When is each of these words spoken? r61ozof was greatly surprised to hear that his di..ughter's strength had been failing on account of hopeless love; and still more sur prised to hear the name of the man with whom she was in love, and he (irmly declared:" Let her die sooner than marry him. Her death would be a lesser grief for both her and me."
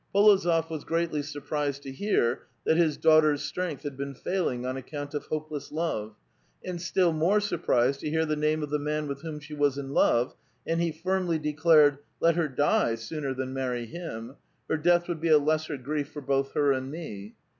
r61ozof 0.15 0.67
was 0.71 0.83
greatly 0.83 1.21
surprised 1.21 1.83
to 1.83 1.91
hear 1.91 2.47
that 2.65 2.75
his 2.75 2.97
di..ughter's 2.97 3.43
strength 3.43 3.83
had 3.83 3.95
been 3.95 4.15
failing 4.15 4.65
on 4.65 4.75
account 4.75 5.13
of 5.13 5.27
hopeless 5.27 5.71
love; 5.71 6.15
and 6.65 6.81
still 6.81 7.13
more 7.13 7.39
sur 7.39 7.59
prised 7.59 7.99
to 7.99 8.09
hear 8.09 8.25
the 8.25 8.35
name 8.35 8.63
of 8.63 8.71
the 8.71 8.79
man 8.79 9.07
with 9.07 9.21
whom 9.21 9.39
she 9.39 9.53
was 9.53 9.77
in 9.77 9.91
love, 9.93 10.33
and 10.65 10.81
he 10.81 10.91
(irmly 11.05 11.39
declared:" 11.39 11.99
Let 12.19 12.33
her 12.35 12.47
die 12.47 12.95
sooner 12.95 13.35
than 13.35 13.53
marry 13.53 13.85
him. 13.85 14.37
Her 14.67 14.77
death 14.77 15.07
would 15.07 15.21
be 15.21 15.29
a 15.29 15.37
lesser 15.37 15.77
grief 15.77 16.09
for 16.11 16.21
both 16.23 16.53
her 16.53 16.71
and 16.71 16.89
me." 16.89 17.35